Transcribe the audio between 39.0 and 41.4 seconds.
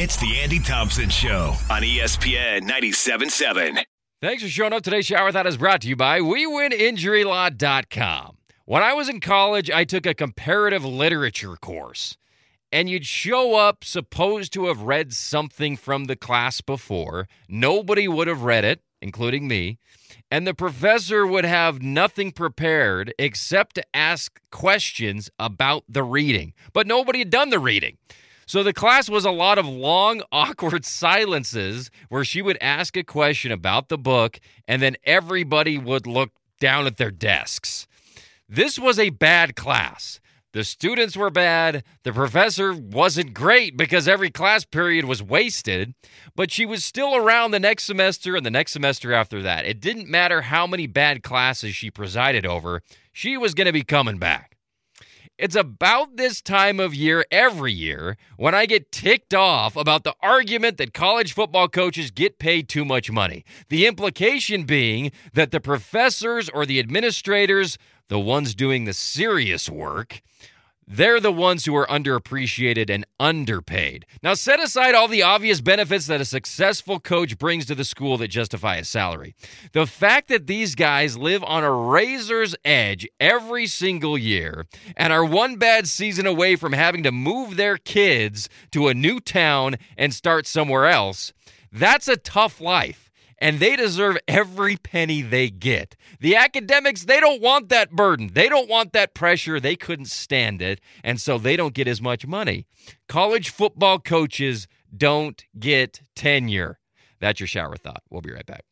bad class. The students were